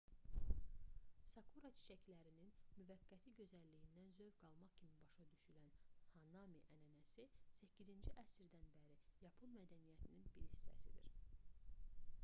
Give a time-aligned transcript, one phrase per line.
[1.31, 5.69] sakura çiçəklərinin müvəqqəti gözəlliyindən zövq almaq kimi başa düşülən
[6.15, 7.27] hanami ənənəsi
[7.91, 11.15] viii əsrdən bəri yapon mədəniyyətinin bir hissəsidir